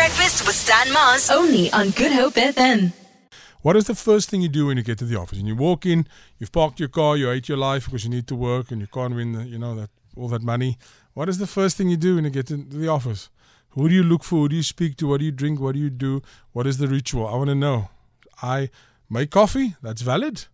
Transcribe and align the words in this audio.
Breakfast 0.00 0.46
with 0.46 0.56
Stan 0.56 0.90
Mars. 0.94 1.28
Only 1.28 1.70
on 1.72 1.90
Good 1.90 2.10
Hope 2.10 2.32
FM. 2.32 2.94
What 3.60 3.76
is 3.76 3.84
the 3.84 3.94
first 3.94 4.30
thing 4.30 4.40
you 4.40 4.48
do 4.48 4.64
when 4.64 4.78
you 4.78 4.82
get 4.82 4.96
to 5.00 5.04
the 5.04 5.16
office? 5.16 5.36
And 5.36 5.46
you 5.46 5.54
walk 5.54 5.84
in, 5.84 6.06
you've 6.38 6.52
parked 6.52 6.80
your 6.80 6.88
car, 6.88 7.18
you 7.18 7.28
hate 7.28 7.50
your 7.50 7.58
life 7.58 7.84
because 7.84 8.04
you 8.04 8.08
need 8.08 8.26
to 8.28 8.34
work 8.34 8.70
and 8.70 8.80
you 8.80 8.86
can't 8.86 9.14
win, 9.14 9.32
the, 9.32 9.44
you 9.44 9.58
know, 9.58 9.74
that 9.74 9.90
all 10.16 10.28
that 10.28 10.40
money. 10.40 10.78
What 11.12 11.28
is 11.28 11.36
the 11.36 11.46
first 11.46 11.76
thing 11.76 11.90
you 11.90 11.98
do 11.98 12.14
when 12.14 12.24
you 12.24 12.30
get 12.30 12.50
into 12.50 12.78
the 12.78 12.88
office? 12.88 13.28
Who 13.72 13.90
do 13.90 13.94
you 13.94 14.02
look 14.02 14.24
for? 14.24 14.36
Who 14.36 14.48
do 14.48 14.56
you 14.56 14.62
speak 14.62 14.96
to? 14.96 15.06
What 15.06 15.18
do 15.18 15.26
you 15.26 15.32
drink? 15.32 15.60
What 15.60 15.74
do 15.74 15.78
you 15.78 15.90
do? 15.90 16.22
What 16.52 16.66
is 16.66 16.78
the 16.78 16.88
ritual? 16.88 17.26
I 17.26 17.36
want 17.36 17.50
to 17.50 17.54
know. 17.54 17.90
I 18.40 18.70
make 19.10 19.30
coffee. 19.30 19.74
That's 19.82 20.00
valid. 20.00 20.46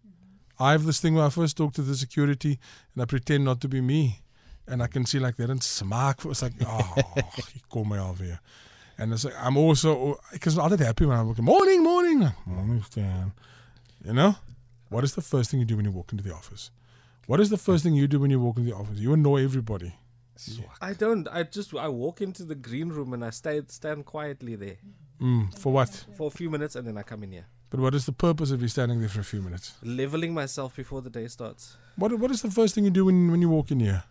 I 0.58 0.72
have 0.72 0.86
this 0.86 0.98
thing 0.98 1.14
where 1.14 1.26
I 1.26 1.30
first 1.30 1.56
talk 1.56 1.72
to 1.74 1.82
the 1.82 1.94
security 1.94 2.58
and 2.94 3.02
I 3.04 3.06
pretend 3.06 3.44
not 3.44 3.60
to 3.60 3.68
be 3.68 3.80
me. 3.80 4.22
And 4.66 4.82
I 4.82 4.88
can 4.88 5.06
see 5.06 5.20
like 5.20 5.36
they 5.36 5.46
don't 5.46 5.60
smaak. 5.62 6.28
It's 6.28 6.42
like, 6.42 6.54
oh, 6.66 6.94
you 7.54 7.60
call 7.70 7.84
me 7.84 7.96
over 7.96 8.24
here. 8.24 8.40
And 8.98 9.12
it's 9.12 9.24
like, 9.24 9.34
I'm 9.38 9.56
also, 9.56 10.18
because 10.32 10.56
I'm 10.58 10.70
not 10.70 10.78
happy 10.80 11.04
when 11.06 11.18
I'm 11.18 11.28
looking, 11.28 11.44
morning, 11.44 11.82
morning. 11.82 12.30
Morning, 12.46 12.82
Stan. 12.82 13.32
You 14.04 14.12
know? 14.14 14.36
What 14.88 15.04
is 15.04 15.14
the 15.14 15.22
first 15.22 15.50
thing 15.50 15.60
you 15.60 15.66
do 15.66 15.76
when 15.76 15.84
you 15.84 15.90
walk 15.92 16.12
into 16.12 16.24
the 16.24 16.32
office? 16.34 16.70
What 17.26 17.40
is 17.40 17.50
the 17.50 17.58
first 17.58 17.82
thing 17.84 17.94
you 17.94 18.06
do 18.06 18.20
when 18.20 18.30
you 18.30 18.40
walk 18.40 18.56
into 18.56 18.70
the 18.70 18.76
office? 18.76 18.98
You 18.98 19.12
annoy 19.12 19.42
everybody. 19.44 19.94
I 20.80 20.92
don't. 20.92 21.26
I 21.28 21.42
just 21.44 21.74
I 21.74 21.88
walk 21.88 22.20
into 22.20 22.44
the 22.44 22.54
green 22.54 22.90
room 22.90 23.12
and 23.14 23.24
I 23.24 23.30
stay 23.30 23.60
stand 23.68 24.04
quietly 24.04 24.54
there 24.54 24.76
Mm, 25.20 25.58
for 25.58 25.72
what? 25.72 26.04
for 26.14 26.26
a 26.26 26.30
few 26.30 26.50
minutes 26.50 26.76
and 26.76 26.86
then 26.86 26.98
I 26.98 27.02
come 27.02 27.22
in 27.22 27.32
here, 27.32 27.46
But 27.70 27.80
what 27.80 27.94
is 27.94 28.04
the 28.04 28.12
purpose 28.12 28.50
of 28.50 28.60
you 28.60 28.68
standing 28.68 29.00
there 29.00 29.08
for 29.08 29.20
a 29.20 29.24
few 29.24 29.40
minutes? 29.40 29.72
leveling 29.82 30.34
myself 30.34 30.76
before 30.76 31.00
the 31.00 31.08
day 31.08 31.26
starts. 31.28 31.76
What 31.96 32.12
What 32.18 32.30
is 32.30 32.42
the 32.42 32.50
first 32.50 32.74
thing 32.74 32.84
you 32.84 32.90
do 32.90 33.06
when, 33.06 33.30
when 33.30 33.40
you 33.40 33.48
walk 33.48 33.70
in 33.70 33.80
here? 33.80 34.02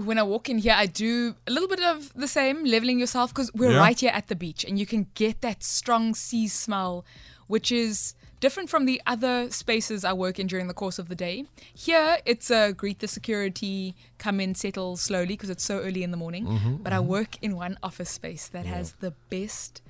When 0.00 0.18
I 0.18 0.22
walk 0.22 0.48
in 0.48 0.58
here, 0.58 0.74
I 0.76 0.86
do 0.86 1.34
a 1.46 1.50
little 1.50 1.68
bit 1.68 1.80
of 1.82 2.12
the 2.14 2.28
same, 2.28 2.64
leveling 2.64 2.98
yourself, 2.98 3.30
because 3.32 3.52
we're 3.54 3.72
Yeah. 3.72 3.78
right 3.78 3.98
here 3.98 4.10
at 4.14 4.28
the 4.28 4.36
beach 4.36 4.64
and 4.64 4.78
you 4.78 4.86
can 4.86 5.06
get 5.14 5.40
that 5.42 5.62
strong 5.62 6.14
sea 6.14 6.48
smell, 6.48 7.04
which 7.46 7.70
is 7.72 8.14
different 8.40 8.68
from 8.68 8.84
the 8.84 9.00
other 9.06 9.50
spaces 9.50 10.04
I 10.04 10.12
work 10.12 10.38
in 10.38 10.46
during 10.46 10.66
the 10.66 10.74
course 10.74 10.98
of 10.98 11.08
the 11.08 11.14
day. 11.14 11.46
Here, 11.74 12.18
it's 12.26 12.50
a 12.50 12.72
greet 12.72 12.98
the 12.98 13.08
security, 13.08 13.94
come 14.18 14.38
in, 14.40 14.54
settle 14.54 14.96
slowly, 14.96 15.28
because 15.28 15.48
it's 15.50 15.64
so 15.64 15.80
early 15.80 16.02
in 16.02 16.10
the 16.10 16.16
morning. 16.18 16.46
Mm-hmm, 16.46 16.76
but 16.76 16.92
I 16.92 17.00
work 17.00 17.36
in 17.42 17.56
one 17.56 17.78
office 17.82 18.10
space 18.10 18.48
that 18.48 18.66
has 18.66 18.92
the 19.00 19.12
best 19.30 19.80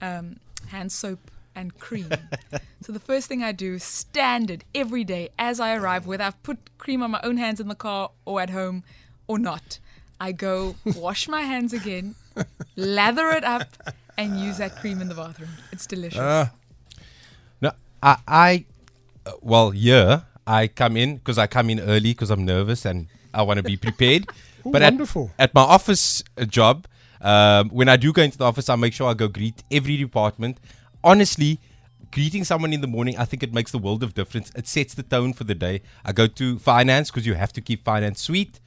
um, 0.00 0.36
hand 0.68 0.92
soap 0.92 1.30
and 1.56 1.76
cream. 1.78 2.10
so 2.82 2.92
the 2.92 3.00
first 3.00 3.26
thing 3.28 3.42
I 3.42 3.52
do, 3.52 3.78
standard 3.78 4.64
every 4.74 5.04
day 5.04 5.30
as 5.38 5.58
I 5.58 5.74
arrive, 5.74 6.06
whether 6.06 6.24
I've 6.24 6.40
put 6.42 6.58
cream 6.78 7.02
on 7.02 7.10
my 7.12 7.20
own 7.22 7.36
hands 7.36 7.58
in 7.60 7.68
the 7.68 7.74
car 7.74 8.10
or 8.24 8.40
at 8.40 8.50
home 8.50 8.82
or 9.26 9.38
not, 9.38 9.78
I 10.20 10.32
go 10.32 10.76
wash 10.96 11.28
my 11.28 11.42
hands 11.42 11.72
again, 11.72 12.14
lather 12.76 13.30
it 13.30 13.44
up, 13.44 13.68
and 14.16 14.38
use 14.38 14.58
that 14.58 14.76
cream 14.76 15.00
in 15.00 15.08
the 15.08 15.14
bathroom. 15.14 15.50
It's 15.72 15.86
delicious. 15.86 16.20
Ah, 16.20 16.52
No, 17.60 17.72
I, 18.02 18.16
I 18.28 18.64
uh, 19.26 19.32
well, 19.40 19.72
yeah, 19.74 20.20
I 20.46 20.68
come 20.68 20.96
in 20.96 21.16
because 21.16 21.38
I 21.38 21.46
come 21.46 21.70
in 21.70 21.80
early 21.80 22.10
because 22.12 22.30
I'm 22.30 22.44
nervous 22.44 22.84
and 22.84 23.06
I 23.32 23.42
want 23.42 23.58
to 23.58 23.62
be 23.62 23.76
prepared. 23.76 24.26
Ooh, 24.66 24.70
but 24.70 24.82
at, 24.82 24.92
wonderful. 24.92 25.30
at 25.38 25.54
my 25.54 25.62
office 25.62 26.22
uh, 26.38 26.44
job, 26.44 26.86
um, 27.20 27.70
when 27.70 27.88
I 27.88 27.96
do 27.96 28.12
go 28.12 28.22
into 28.22 28.38
the 28.38 28.44
office, 28.44 28.68
I 28.68 28.76
make 28.76 28.92
sure 28.92 29.08
I 29.10 29.14
go 29.14 29.28
greet 29.28 29.62
every 29.70 29.96
department. 29.96 30.58
Honestly, 31.02 31.58
greeting 32.12 32.44
someone 32.44 32.72
in 32.72 32.80
the 32.80 32.86
morning, 32.86 33.16
I 33.18 33.24
think 33.24 33.42
it 33.42 33.52
makes 33.52 33.72
the 33.72 33.78
world 33.78 34.02
of 34.02 34.14
difference. 34.14 34.50
It 34.54 34.68
sets 34.68 34.94
the 34.94 35.02
tone 35.02 35.32
for 35.32 35.44
the 35.44 35.54
day. 35.54 35.82
I 36.04 36.12
go 36.12 36.26
to 36.26 36.58
finance 36.58 37.10
because 37.10 37.26
you 37.26 37.34
have 37.34 37.52
to 37.54 37.60
keep 37.60 37.84
finance 37.84 38.20
sweet. 38.22 38.60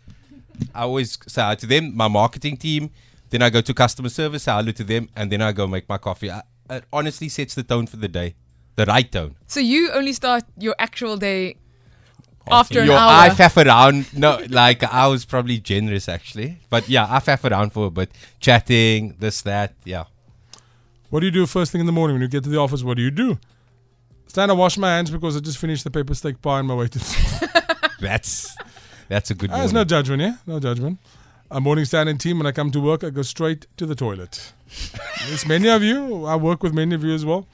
I 0.74 0.84
always 0.84 1.18
say 1.28 1.42
hi 1.42 1.56
to 1.56 1.66
them, 1.66 1.96
my 1.96 2.08
marketing 2.08 2.58
team. 2.58 2.92
Then 3.30 3.42
I 3.42 3.50
go 3.50 3.62
to 3.62 3.74
customer 3.74 4.10
service, 4.10 4.44
say 4.44 4.52
hello 4.52 4.72
to 4.72 4.84
them, 4.84 5.10
and 5.16 5.32
then 5.32 5.42
I 5.42 5.52
go 5.52 5.68
make 5.68 5.88
my 5.90 5.98
coffee. 5.98 6.32
I, 6.32 6.44
it 6.70 6.86
honestly 6.92 7.30
sets 7.30 7.56
the 7.56 7.64
tone 7.64 7.88
for 7.88 7.98
the 7.98 8.08
day, 8.08 8.36
the 8.76 8.86
right 8.86 9.12
tone. 9.12 9.36
so 9.48 9.60
you 9.60 9.92
only 9.92 10.14
start 10.14 10.44
your 10.58 10.76
actual 10.80 11.18
day 11.18 11.58
after 12.50 12.82
an 12.82 12.90
hour. 12.90 13.12
I 13.12 13.30
faff 13.30 13.64
around. 13.64 14.14
No, 14.14 14.42
like 14.50 14.84
I 14.84 15.08
was 15.08 15.26
probably 15.26 15.60
generous 15.60 16.08
actually, 16.08 16.60
but 16.70 16.88
yeah, 16.88 17.06
I 17.10 17.20
faff 17.20 17.50
around 17.50 17.74
for 17.74 17.88
a 17.88 17.92
bit, 17.92 18.12
chatting, 18.40 19.16
this, 19.20 19.42
that. 19.42 19.74
Yeah, 19.84 20.06
what 21.10 21.22
do 21.22 21.26
you 21.26 21.32
do 21.32 21.46
first 21.46 21.72
thing 21.72 21.82
in 21.82 21.88
the 21.88 21.94
morning 21.94 22.16
when 22.16 22.22
you 22.22 22.28
get 22.28 22.44
to 22.44 22.50
the 22.50 22.60
office? 22.60 22.84
What 22.84 22.98
do 22.98 23.04
you 23.04 23.12
do? 23.12 23.40
Stand 24.28 24.52
and 24.52 24.60
wash 24.60 24.78
my 24.78 24.90
hands 24.90 25.10
because 25.10 25.38
I 25.38 25.40
just 25.40 25.58
finished 25.58 25.84
the 25.84 25.92
paper 25.92 26.14
steak 26.14 26.42
pie 26.42 26.60
on 26.60 26.68
my 26.68 26.76
way 26.76 26.88
to. 26.88 27.00
that's 28.00 28.56
that's 29.08 29.32
a 29.32 29.36
good. 29.36 29.52
Ah, 29.52 29.58
There's 29.58 29.74
no 29.74 29.84
judgment 29.84 30.22
here. 30.22 30.40
No 30.46 30.60
judgment. 30.60 31.00
A 31.50 31.62
morning 31.62 31.86
standing 31.86 32.18
team. 32.18 32.40
When 32.40 32.48
I 32.48 32.52
come 32.52 32.72
to 32.72 32.80
work, 32.80 33.04
I 33.04 33.10
go 33.10 33.22
straight 33.22 33.68
to 33.78 33.86
the 33.86 33.96
toilet. 33.96 34.54
There's 35.28 35.46
many 35.46 35.70
of 35.70 35.84
you. 35.84 36.26
I 36.26 36.36
work 36.36 36.64
with 36.64 36.74
many 36.74 36.96
of 36.96 37.04
you 37.04 37.14
as 37.14 37.26
well. 37.26 37.48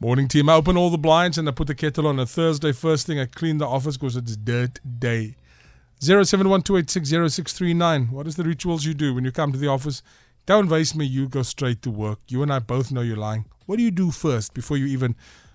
Morning 0.00 0.28
team. 0.28 0.48
I 0.48 0.54
open 0.54 0.76
all 0.76 0.90
the 0.90 0.98
blinds 0.98 1.38
and 1.38 1.48
I 1.48 1.52
put 1.52 1.68
the 1.68 1.74
kettle 1.74 2.06
on. 2.06 2.18
A 2.18 2.26
Thursday 2.26 2.72
first 2.72 3.06
thing, 3.06 3.18
I 3.20 3.26
clean 3.26 3.58
the 3.58 3.66
office 3.66 3.96
because 3.96 4.16
it's 4.16 4.36
dirt 4.36 4.80
day. 4.98 5.36
0712860639. 6.00 8.10
What 8.10 8.26
is 8.26 8.36
the 8.36 8.44
rituals 8.44 8.84
you 8.84 8.94
do 8.94 9.14
when 9.14 9.24
you 9.24 9.30
come 9.30 9.52
to 9.52 9.58
the 9.58 9.68
office? 9.68 10.02
Don't 10.46 10.68
waste 10.68 10.96
me. 10.96 11.04
You 11.04 11.28
go 11.28 11.42
straight 11.42 11.82
to 11.82 11.90
work. 11.90 12.18
You 12.26 12.42
and 12.42 12.52
I 12.52 12.58
both 12.58 12.90
know 12.90 13.00
you're 13.00 13.16
lying. 13.16 13.44
What 13.66 13.76
do 13.76 13.82
you 13.82 13.92
do 13.92 14.10
first 14.10 14.54
before 14.54 14.76
you 14.76 14.86
even 14.86 15.14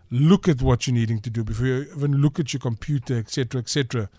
look 0.10 0.48
at 0.48 0.62
what 0.62 0.88
you're 0.88 0.94
needing 0.94 1.20
to 1.20 1.30
do? 1.30 1.44
Before 1.44 1.66
you 1.66 1.88
even 1.96 2.22
look 2.22 2.40
at 2.40 2.54
your 2.54 2.62
computer, 2.62 3.18
etc., 3.18 3.60
etc. 3.60 4.10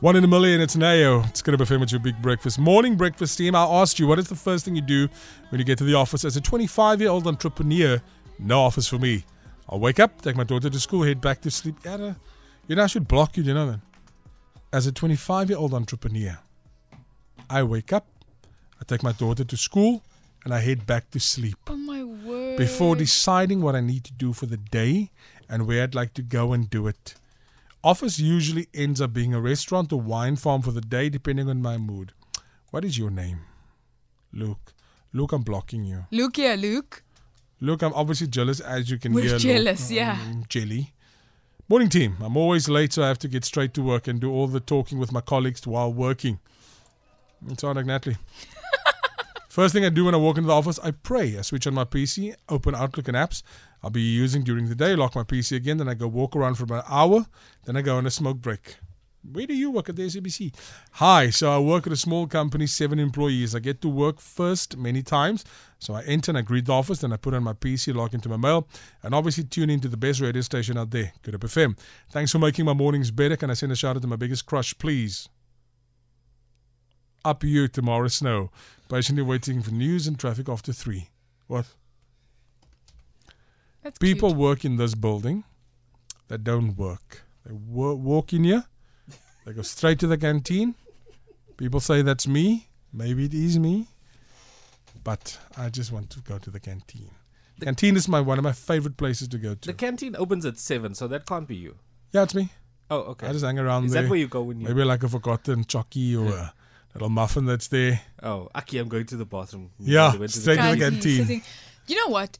One 0.00 0.16
in 0.16 0.24
a 0.24 0.28
million, 0.28 0.60
it's 0.60 0.76
Nayo. 0.76 1.26
It's 1.28 1.40
going 1.40 1.56
to 1.56 1.64
be 1.64 1.66
famous 1.66 1.90
your 1.90 1.98
big 1.98 2.20
breakfast. 2.20 2.58
Morning 2.58 2.94
breakfast 2.94 3.38
team. 3.38 3.54
I 3.54 3.64
asked 3.64 3.98
you, 3.98 4.06
what 4.06 4.18
is 4.18 4.28
the 4.28 4.34
first 4.34 4.66
thing 4.66 4.76
you 4.76 4.82
do 4.82 5.08
when 5.48 5.58
you 5.58 5.64
get 5.64 5.78
to 5.78 5.84
the 5.84 5.94
office? 5.94 6.26
As 6.26 6.36
a 6.36 6.42
25 6.42 7.00
year 7.00 7.08
old 7.08 7.26
entrepreneur, 7.26 8.02
no 8.38 8.60
office 8.60 8.86
for 8.86 8.98
me. 8.98 9.24
I'll 9.68 9.80
wake 9.80 9.98
up, 9.98 10.20
take 10.20 10.36
my 10.36 10.44
daughter 10.44 10.68
to 10.68 10.78
school, 10.78 11.04
head 11.04 11.22
back 11.22 11.40
to 11.40 11.50
sleep. 11.50 11.76
Yeah, 11.84 11.96
no, 11.96 12.16
you 12.68 12.76
know, 12.76 12.84
I 12.84 12.86
should 12.86 13.08
block 13.08 13.38
you, 13.38 13.42
you 13.44 13.54
know 13.54 13.70
that? 13.70 13.80
As 14.72 14.86
a 14.86 14.92
25 14.92 15.48
year 15.48 15.58
old 15.58 15.72
entrepreneur, 15.72 16.38
I 17.48 17.62
wake 17.62 17.92
up, 17.92 18.06
I 18.80 18.84
take 18.84 19.02
my 19.02 19.12
daughter 19.12 19.44
to 19.44 19.56
school, 19.56 20.02
and 20.44 20.52
I 20.52 20.60
head 20.60 20.86
back 20.86 21.10
to 21.12 21.20
sleep 21.20 21.56
oh 21.68 21.76
my 21.76 22.04
word. 22.04 22.58
before 22.58 22.94
deciding 22.94 23.62
what 23.62 23.74
I 23.74 23.80
need 23.80 24.04
to 24.04 24.12
do 24.12 24.32
for 24.32 24.46
the 24.46 24.58
day 24.58 25.10
and 25.48 25.66
where 25.66 25.82
I'd 25.82 25.94
like 25.94 26.12
to 26.14 26.22
go 26.22 26.52
and 26.52 26.68
do 26.68 26.86
it. 26.86 27.14
Office 27.84 28.18
usually 28.18 28.66
ends 28.72 28.98
up 29.02 29.12
being 29.12 29.34
a 29.34 29.40
restaurant 29.40 29.92
or 29.92 30.00
wine 30.00 30.36
farm 30.36 30.62
for 30.62 30.70
the 30.72 30.80
day, 30.80 31.10
depending 31.10 31.50
on 31.50 31.60
my 31.60 31.76
mood. 31.76 32.12
What 32.70 32.82
is 32.82 32.96
your 32.96 33.10
name? 33.10 33.40
Luke. 34.32 34.72
Luke, 35.12 35.32
I'm 35.32 35.42
blocking 35.42 35.84
you. 35.84 36.06
Luke 36.10 36.36
here, 36.36 36.56
Luke. 36.56 37.02
Luke, 37.60 37.82
I'm 37.82 37.92
obviously 37.92 38.26
jealous, 38.26 38.58
as 38.60 38.90
you 38.90 38.98
can 38.98 39.12
We're 39.12 39.24
hear. 39.24 39.32
Luke. 39.32 39.42
jealous, 39.42 39.90
yeah. 39.90 40.16
Mm, 40.16 40.48
jelly. 40.48 40.94
Morning 41.68 41.90
team. 41.90 42.16
I'm 42.22 42.38
always 42.38 42.70
late, 42.70 42.94
so 42.94 43.04
I 43.04 43.08
have 43.08 43.18
to 43.18 43.28
get 43.28 43.44
straight 43.44 43.74
to 43.74 43.82
work 43.82 44.08
and 44.08 44.18
do 44.18 44.32
all 44.32 44.46
the 44.46 44.60
talking 44.60 44.98
with 44.98 45.12
my 45.12 45.20
colleagues 45.20 45.66
while 45.66 45.92
working. 45.92 46.40
It's 47.48 47.62
on 47.62 47.76
like 47.76 47.84
Natalie. 47.86 48.16
First 49.54 49.72
thing 49.72 49.84
I 49.84 49.88
do 49.88 50.06
when 50.06 50.16
I 50.16 50.18
walk 50.18 50.36
into 50.36 50.48
the 50.48 50.52
office, 50.52 50.80
I 50.82 50.90
pray. 50.90 51.38
I 51.38 51.42
switch 51.42 51.68
on 51.68 51.74
my 51.74 51.84
PC, 51.84 52.34
open 52.48 52.74
Outlook 52.74 53.06
and 53.06 53.16
apps 53.16 53.44
I'll 53.84 53.90
be 53.90 54.02
using 54.02 54.42
during 54.42 54.68
the 54.68 54.74
day, 54.74 54.96
lock 54.96 55.14
my 55.14 55.22
PC 55.22 55.54
again, 55.56 55.76
then 55.76 55.88
I 55.88 55.94
go 55.94 56.08
walk 56.08 56.34
around 56.34 56.56
for 56.56 56.64
about 56.64 56.86
an 56.86 56.92
hour, 56.92 57.26
then 57.64 57.76
I 57.76 57.82
go 57.82 57.96
on 57.96 58.04
a 58.04 58.10
smoke 58.10 58.38
break. 58.38 58.78
Where 59.22 59.46
do 59.46 59.54
you 59.54 59.70
work 59.70 59.88
at 59.88 59.94
the 59.94 60.02
SABC? 60.02 60.52
Hi, 60.94 61.30
so 61.30 61.52
I 61.52 61.60
work 61.60 61.86
at 61.86 61.92
a 61.92 61.96
small 61.96 62.26
company, 62.26 62.66
seven 62.66 62.98
employees. 62.98 63.54
I 63.54 63.60
get 63.60 63.80
to 63.82 63.88
work 63.88 64.18
first 64.18 64.76
many 64.76 65.04
times. 65.04 65.44
So 65.78 65.94
I 65.94 66.02
enter 66.02 66.32
and 66.32 66.38
I 66.38 66.42
greet 66.42 66.66
the 66.66 66.72
office, 66.72 66.98
then 66.98 67.12
I 67.12 67.16
put 67.16 67.32
on 67.32 67.44
my 67.44 67.52
PC, 67.52 67.94
log 67.94 68.12
into 68.12 68.28
my 68.28 68.36
mail, 68.36 68.66
and 69.04 69.14
obviously 69.14 69.44
tune 69.44 69.70
into 69.70 69.86
the 69.86 69.96
best 69.96 70.20
radio 70.20 70.42
station 70.42 70.76
out 70.76 70.90
there, 70.90 71.12
Good 71.22 71.34
Hope 71.34 71.42
FM. 71.42 71.78
Thanks 72.10 72.32
for 72.32 72.40
making 72.40 72.64
my 72.64 72.74
mornings 72.74 73.12
better. 73.12 73.36
Can 73.36 73.50
I 73.50 73.54
send 73.54 73.70
a 73.70 73.76
shout 73.76 73.94
out 73.94 74.02
to 74.02 74.08
my 74.08 74.16
biggest 74.16 74.46
crush, 74.46 74.76
please? 74.76 75.28
Up 77.24 77.42
you 77.42 77.68
tomorrow, 77.68 78.08
snow. 78.08 78.50
Patiently 78.88 79.22
waiting 79.22 79.62
for 79.62 79.70
news 79.72 80.06
and 80.06 80.18
traffic 80.18 80.48
after 80.48 80.72
three. 80.72 81.08
What? 81.46 81.66
That's 83.82 83.98
People 83.98 84.30
cute. 84.30 84.38
work 84.38 84.64
in 84.64 84.76
this 84.76 84.94
building 84.94 85.44
that 86.28 86.44
don't 86.44 86.76
work. 86.76 87.22
They 87.44 87.52
wo- 87.52 87.94
walk 87.94 88.32
in 88.32 88.44
here, 88.44 88.64
they 89.44 89.52
go 89.52 89.62
straight 89.62 89.98
to 90.00 90.06
the 90.06 90.16
canteen. 90.16 90.74
People 91.56 91.80
say 91.80 92.02
that's 92.02 92.26
me. 92.26 92.68
Maybe 92.92 93.26
it 93.26 93.34
is 93.34 93.58
me. 93.58 93.88
But 95.02 95.38
I 95.56 95.68
just 95.68 95.92
want 95.92 96.08
to 96.10 96.20
go 96.20 96.38
to 96.38 96.50
the 96.50 96.60
canteen. 96.60 97.10
canteen 97.60 97.96
is 97.96 98.08
my 98.08 98.20
one 98.20 98.38
of 98.38 98.44
my 98.44 98.52
favorite 98.52 98.96
places 98.96 99.28
to 99.28 99.38
go 99.38 99.54
to. 99.54 99.66
The 99.66 99.74
canteen 99.74 100.16
opens 100.16 100.46
at 100.46 100.56
seven, 100.58 100.94
so 100.94 101.06
that 101.08 101.26
can't 101.26 101.46
be 101.46 101.56
you. 101.56 101.76
yeah, 102.12 102.22
it's 102.22 102.34
me. 102.34 102.48
Oh, 102.90 102.98
okay. 103.12 103.26
I 103.28 103.32
just 103.32 103.44
hang 103.44 103.58
around 103.58 103.84
Is 103.86 103.92
there. 103.92 104.02
that 104.02 104.10
where 104.10 104.18
you 104.18 104.28
go 104.28 104.42
when 104.42 104.60
you? 104.60 104.66
Maybe 104.68 104.82
like 104.84 105.02
a 105.02 105.08
forgotten 105.08 105.64
chocky 105.64 106.16
or 106.18 106.34
a 106.34 106.54
little 106.94 107.08
muffin 107.10 107.44
that's 107.44 107.68
there. 107.68 108.00
Oh, 108.22 108.48
Aki, 108.54 108.78
I'm 108.78 108.88
going 108.88 109.06
to 109.06 109.16
the 109.16 109.24
bathroom. 109.26 109.70
Yeah, 109.78 110.10
They 110.12 110.18
went 110.18 110.32
to 110.32 110.38
the 110.38 110.42
straight 110.42 110.56
to 110.56 110.62
the 110.62 110.68
canteen. 110.78 110.92
he's 110.94 111.04
canteen. 111.04 111.26
sitting- 111.26 111.42
You 111.86 111.96
know 111.96 112.08
what? 112.08 112.38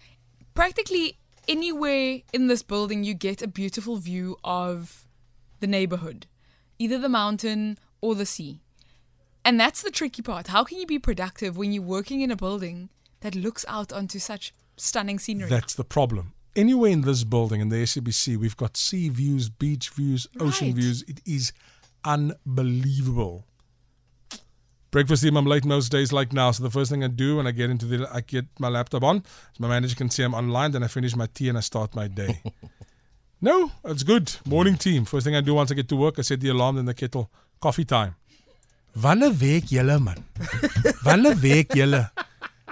Practically 0.55 1.19
anywhere 1.49 2.21
in 2.33 2.47
this 2.47 2.62
building, 2.62 3.05
you 3.05 3.15
get 3.15 3.43
a 3.43 3.47
beautiful 3.49 3.97
view 3.97 4.37
of 4.45 5.06
the 5.61 5.67
neighborhood, 5.67 6.27
either 6.79 6.99
the 6.99 7.09
mountain 7.09 7.79
or 8.01 8.15
the 8.15 8.27
sea. 8.27 8.61
And 9.45 9.59
that's 9.61 9.83
the 9.83 9.91
tricky 9.91 10.23
part. 10.23 10.47
How 10.49 10.65
can 10.65 10.79
you 10.79 10.87
be 10.87 10.99
productive 10.99 11.57
when 11.57 11.73
you're 11.73 11.83
working 11.83 12.21
in 12.23 12.31
a 12.31 12.37
building 12.37 12.89
that 13.21 13.35
looks 13.35 13.65
out 13.69 13.93
onto 13.93 14.19
such 14.19 14.53
stunning 14.77 15.19
scenery. 15.19 15.49
That's 15.49 15.75
the 15.75 15.85
problem. 15.85 16.33
Anywhere 16.57 16.91
in 16.91 17.00
this 17.03 17.25
building 17.25 17.61
in 17.61 17.69
the 17.69 17.77
SABC, 17.83 18.37
we've 18.37 18.57
got 18.57 18.77
sea 18.77 19.09
views, 19.09 19.49
beach 19.49 19.89
views, 19.91 20.27
ocean 20.41 20.69
Right. 20.69 20.77
views. 20.77 21.03
It 21.09 21.21
is 21.25 21.53
unbelievable. 22.05 23.47
Breakfast 24.94 25.25
team, 25.25 25.37
I'm 25.37 25.44
late 25.44 25.64
most 25.64 25.88
days 25.91 26.12
like 26.12 26.32
now. 26.32 26.52
So 26.52 26.62
the 26.62 26.70
first 26.70 26.88
thing 26.88 27.02
I 27.02 27.08
do 27.08 27.38
when 27.38 27.49
I 27.49 27.50
get 27.50 27.69
into 27.69 27.85
the, 27.85 28.08
I 28.14 28.20
get 28.20 28.46
my 28.61 28.69
laptop 28.69 29.02
on, 29.02 29.25
so 29.25 29.58
my 29.58 29.67
manager 29.67 29.96
can 29.96 30.08
see 30.08 30.23
I'm 30.23 30.35
online. 30.35 30.70
Then 30.70 30.85
I 30.85 30.87
finish 30.87 31.17
my 31.17 31.26
tea 31.26 31.49
and 31.49 31.58
I 31.58 31.62
start 31.62 31.96
my 31.96 32.06
day. 32.06 32.41
no, 33.41 33.73
it's 33.87 34.05
good. 34.05 34.32
Morning 34.46 34.76
team. 34.76 35.05
First 35.05 35.26
thing 35.26 35.35
I 35.35 35.41
do 35.41 35.52
once 35.52 35.73
I 35.73 35.75
get 35.75 35.88
to 35.88 35.96
work, 35.96 36.20
I 36.20 36.23
set 36.23 36.38
the 36.38 36.50
alarm 36.50 36.79
in 36.79 36.85
the 36.85 36.94
kettle. 36.94 37.29
Coffee 37.61 37.85
time. 37.85 38.14
Wanneer 38.96 39.62
julle 39.62 40.00
man? 40.00 40.23
Wanneer 41.05 41.64
julle? 41.64 42.11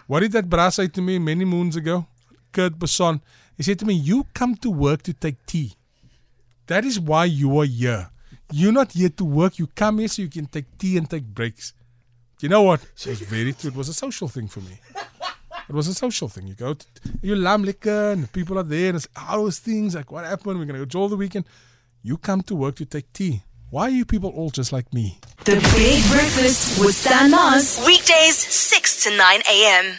What 0.06 0.20
did 0.20 0.30
that 0.30 0.48
bra 0.48 0.68
say 0.68 0.86
to 0.86 1.02
me 1.02 1.18
many 1.18 1.44
moons 1.44 1.74
ago? 1.74 2.06
Kurt 2.52 2.78
Besson. 2.78 3.20
He 3.56 3.64
said 3.64 3.80
to 3.80 3.84
me, 3.84 3.94
You 3.94 4.28
come 4.32 4.54
to 4.58 4.70
work 4.70 5.02
to 5.02 5.12
take 5.12 5.44
tea. 5.44 5.72
That 6.68 6.84
is 6.84 7.00
why 7.00 7.24
you 7.24 7.58
are 7.58 7.64
here. 7.64 8.10
You're 8.52 8.70
not 8.70 8.92
here 8.92 9.08
to 9.08 9.24
work. 9.24 9.58
You 9.58 9.66
come 9.66 9.98
here 9.98 10.06
so 10.06 10.22
you 10.22 10.28
can 10.28 10.46
take 10.46 10.78
tea 10.78 10.96
and 10.96 11.10
take 11.10 11.24
breaks. 11.24 11.72
You 12.42 12.48
know 12.48 12.62
what? 12.62 12.82
It 12.82 13.06
was 13.06 13.20
very 13.20 13.52
true. 13.52 13.70
It 13.70 13.76
was 13.76 13.88
a 13.88 13.94
social 13.94 14.26
thing 14.26 14.48
for 14.48 14.58
me. 14.60 14.80
It 15.68 15.74
was 15.74 15.86
a 15.86 15.94
social 15.94 16.28
thing. 16.28 16.48
You 16.48 16.54
go, 16.54 16.74
to, 16.74 16.86
you 17.22 17.36
liquor, 17.36 18.10
and 18.10 18.30
people 18.32 18.58
are 18.58 18.64
there, 18.64 18.88
and 18.88 18.96
it's 18.96 19.06
those 19.30 19.60
things 19.60 19.94
like, 19.94 20.10
what 20.10 20.24
happened? 20.24 20.58
We're 20.58 20.64
going 20.64 20.80
to 20.80 20.84
go 20.84 21.00
all 21.00 21.08
the 21.08 21.16
weekend. 21.16 21.44
You 22.02 22.16
come 22.16 22.42
to 22.42 22.56
work 22.56 22.74
to 22.76 22.84
take 22.84 23.12
tea. 23.12 23.42
Why 23.70 23.84
are 23.84 23.90
you 23.90 24.04
people 24.04 24.30
all 24.30 24.50
just 24.50 24.72
like 24.72 24.92
me? 24.92 25.20
The 25.44 25.54
Big 25.76 26.04
Breakfast 26.10 26.80
with 26.80 26.96
Stan 26.96 27.30
Mars. 27.30 27.80
Weekdays, 27.86 28.36
6 28.36 29.04
to 29.04 29.16
9 29.16 29.40
a.m. 29.48 29.98